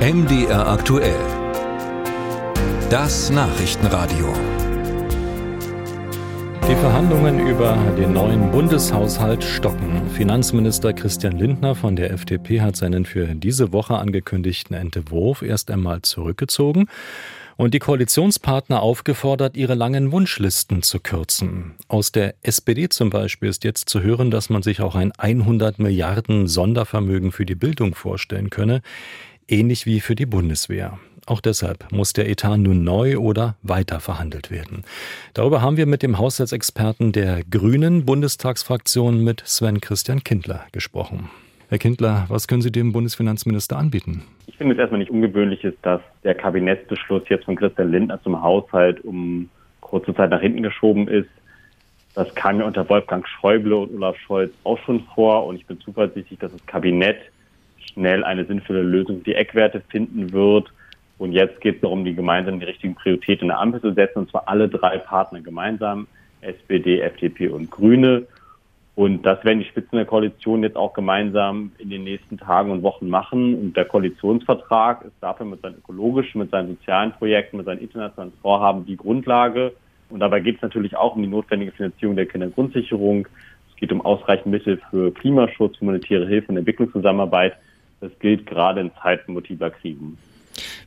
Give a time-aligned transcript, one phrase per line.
[0.00, 1.20] MDR aktuell.
[2.88, 4.32] Das Nachrichtenradio.
[6.66, 10.08] Die Verhandlungen über den neuen Bundeshaushalt stocken.
[10.08, 16.00] Finanzminister Christian Lindner von der FDP hat seinen für diese Woche angekündigten Entwurf erst einmal
[16.00, 16.86] zurückgezogen
[17.58, 21.74] und die Koalitionspartner aufgefordert, ihre langen Wunschlisten zu kürzen.
[21.88, 25.78] Aus der SPD zum Beispiel ist jetzt zu hören, dass man sich auch ein 100
[25.78, 28.80] Milliarden Sondervermögen für die Bildung vorstellen könne,
[29.50, 30.98] ähnlich wie für die Bundeswehr.
[31.26, 34.84] Auch deshalb muss der Etat nun neu oder weiter verhandelt werden.
[35.34, 41.30] Darüber haben wir mit dem Haushaltsexperten der Grünen Bundestagsfraktion mit Sven Christian Kindler gesprochen.
[41.68, 44.24] Herr Kindler, was können Sie dem Bundesfinanzminister anbieten?
[44.48, 49.04] Ich finde es erstmal nicht ungewöhnlich dass der Kabinettsbeschluss jetzt von Christian Lindner zum Haushalt
[49.04, 49.48] um
[49.80, 51.28] kurze Zeit nach hinten geschoben ist.
[52.14, 55.80] Das kam ja unter Wolfgang Schäuble und Olaf Scholz auch schon vor und ich bin
[55.80, 57.18] zuversichtlich, dass das Kabinett
[57.92, 60.72] schnell eine sinnvolle Lösung die Eckwerte finden wird.
[61.18, 64.20] Und jetzt geht es darum, die gemeinsam die richtigen Prioritäten in der Ampel zu setzen,
[64.20, 66.06] und zwar alle drei Partner gemeinsam,
[66.40, 68.26] SPD, FDP und Grüne.
[68.96, 72.82] Und das werden die Spitzen der Koalition jetzt auch gemeinsam in den nächsten Tagen und
[72.82, 73.54] Wochen machen.
[73.54, 78.32] Und der Koalitionsvertrag ist dafür mit seinen ökologischen, mit seinen sozialen Projekten, mit seinen internationalen
[78.42, 79.72] Vorhaben die Grundlage.
[80.10, 83.28] Und dabei geht es natürlich auch um die notwendige Finanzierung der Kindergrundsicherung.
[83.70, 87.54] Es geht um ausreichend Mittel für Klimaschutz, humanitäre Hilfe und Entwicklungszusammenarbeit.
[88.00, 90.16] Das gilt gerade in Zeiten multipler Krisen.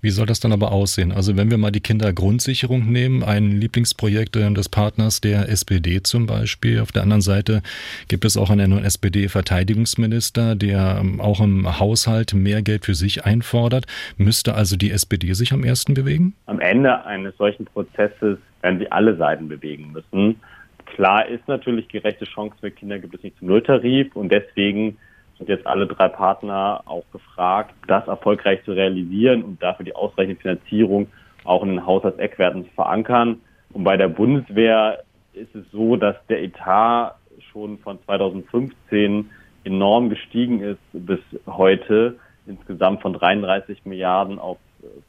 [0.00, 1.12] Wie soll das dann aber aussehen?
[1.12, 6.26] Also wenn wir mal die Kindergrundsicherung nehmen, ein Lieblingsprojekt äh, des Partners der SPD zum
[6.26, 6.80] Beispiel.
[6.80, 7.62] Auf der anderen Seite
[8.08, 13.86] gibt es auch einen SPD-Verteidigungsminister, der ähm, auch im Haushalt mehr Geld für sich einfordert.
[14.16, 16.34] Müsste also die SPD sich am ersten bewegen?
[16.46, 20.40] Am Ende eines solchen Prozesses werden sie alle Seiten bewegen müssen.
[20.86, 24.96] Klar ist natürlich, gerechte Chancen für Kinder gibt es nicht zum Nulltarif und deswegen
[25.40, 30.36] sind jetzt alle drei Partner auch gefragt, das erfolgreich zu realisieren und dafür die ausreichende
[30.36, 31.08] Finanzierung
[31.44, 33.40] auch in den Haushaltseckwerten zu verankern.
[33.72, 35.02] Und bei der Bundeswehr
[35.32, 37.14] ist es so, dass der Etat
[37.50, 39.30] schon von 2015
[39.64, 44.58] enorm gestiegen ist bis heute, insgesamt von 33 Milliarden auf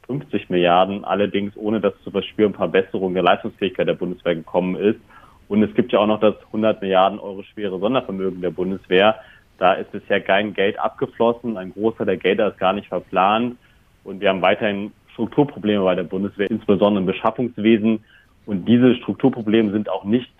[0.06, 5.00] 50 Milliarden, allerdings ohne dass zu verspüren Verbesserung der Leistungsfähigkeit der Bundeswehr gekommen ist.
[5.48, 9.16] Und es gibt ja auch noch das 100 Milliarden Euro schwere Sondervermögen der Bundeswehr.
[9.58, 11.56] Da ist bisher kein Geld abgeflossen.
[11.56, 13.56] Ein Großteil der Gelder ist gar nicht verplant.
[14.04, 18.04] Und wir haben weiterhin Strukturprobleme bei der Bundeswehr, insbesondere im Beschaffungswesen.
[18.46, 20.32] Und diese Strukturprobleme sind auch nicht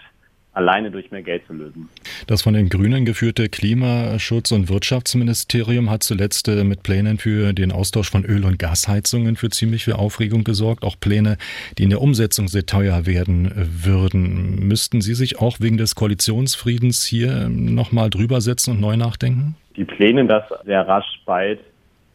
[0.53, 1.89] alleine durch mehr Geld zu lösen.
[2.27, 7.73] Das von den Grünen geführte Klimaschutz- und Wirtschaftsministerium hat zuletzt äh, mit Plänen für den
[7.73, 10.85] Austausch von Öl- und Gasheizungen für ziemlich viel Aufregung gesorgt.
[10.85, 11.39] Auch Pläne,
[11.79, 14.67] die in der Umsetzung sehr teuer werden äh, würden.
[14.67, 19.57] Müssten Sie sich auch wegen des Koalitionsfriedens hier ähm, nochmal drüber setzen und neu nachdenken?
[19.77, 21.61] Die Pläne, dass sehr rasch bald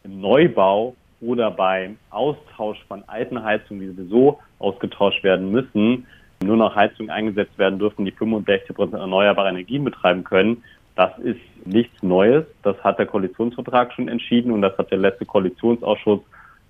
[0.04, 6.06] im Neubau oder beim Austausch von alten Heizungen, die sowieso ausgetauscht werden müssen,
[6.42, 10.62] nur noch Heizungen eingesetzt werden dürfen, die 65 Prozent erneuerbare Energien betreiben können.
[10.94, 12.44] Das ist nichts Neues.
[12.62, 16.20] Das hat der Koalitionsvertrag schon entschieden und das hat der letzte Koalitionsausschuss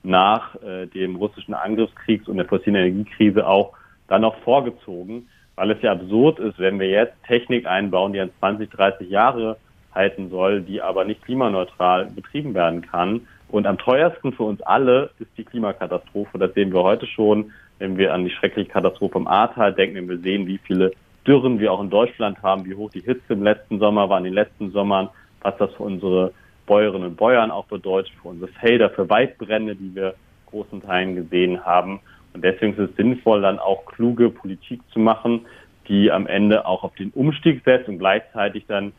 [0.03, 3.73] nach äh, dem russischen Angriffskrieg und der fossilen Energiekrise auch
[4.07, 8.31] dann noch vorgezogen, weil es ja absurd ist, wenn wir jetzt Technik einbauen, die an
[8.39, 9.57] 20, 30 Jahre
[9.95, 13.23] halten soll, die aber nicht klimaneutral betrieben werden kann.
[13.49, 16.39] Und am teuersten für uns alle ist die Klimakatastrophe.
[16.39, 20.09] Das sehen wir heute schon wenn wir an die schreckliche Katastrophe im Ahrtal denken, wenn
[20.09, 20.93] wir sehen, wie viele
[21.27, 24.25] Dürren wir auch in Deutschland haben, wie hoch die Hitze im letzten Sommer war, in
[24.25, 25.09] den letzten Sommern,
[25.43, 26.33] was das für unsere
[26.67, 30.15] Bäuerinnen und Bäuern auch bedeutet, für unsere Felder, für Waldbrände, die wir
[30.47, 32.01] großen Teilen gesehen haben.
[32.33, 35.47] Und deswegen ist es sinnvoll, dann auch kluge Politik zu machen,
[35.89, 38.93] die am Ende auch auf den Umstieg setzt und gleichzeitig dann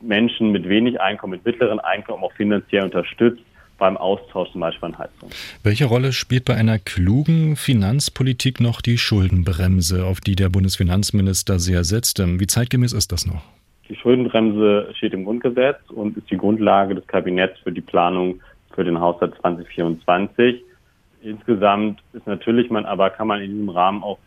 [0.00, 3.42] Menschen mit wenig Einkommen, mit mittleren Einkommen auch finanziell unterstützt,
[3.78, 5.30] beim Austausch zum Beispiel an Heizung.
[5.62, 11.84] Welche Rolle spielt bei einer klugen Finanzpolitik noch die Schuldenbremse, auf die der Bundesfinanzminister sehr
[11.84, 12.18] setzt?
[12.18, 13.42] Wie zeitgemäß ist das noch?
[13.88, 18.40] Die Schuldenbremse steht im Grundgesetz und ist die Grundlage des Kabinetts für die Planung
[18.74, 20.62] für den Haushalt 2024.
[21.22, 24.18] Insgesamt ist natürlich man, aber kann man in diesem Rahmen auch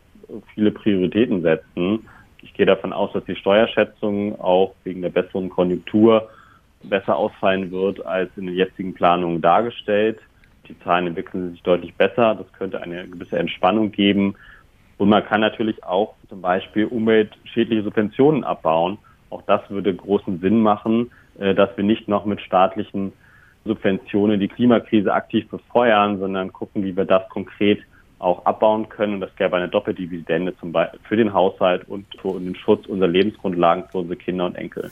[0.55, 2.07] viele Prioritäten setzen.
[2.41, 6.29] Ich gehe davon aus, dass die Steuerschätzung auch wegen der besseren Konjunktur
[6.83, 10.19] besser ausfallen wird als in den jetzigen Planungen dargestellt.
[10.67, 12.35] Die Zahlen entwickeln sich deutlich besser.
[12.35, 14.35] Das könnte eine gewisse Entspannung geben.
[14.97, 18.99] Und man kann natürlich auch zum Beispiel umweltschädliche Subventionen abbauen.
[19.29, 23.13] Auch das würde großen Sinn machen, äh, dass wir nicht noch mit staatlichen
[23.65, 27.79] Subventionen die Klimakrise aktiv befeuern, sondern gucken, wie wir das konkret
[28.19, 29.15] auch abbauen können.
[29.15, 33.09] Und das gäbe eine Doppeldividende zum Beispiel für den Haushalt und für den Schutz unserer
[33.09, 34.91] Lebensgrundlagen für unsere Kinder und Enkel.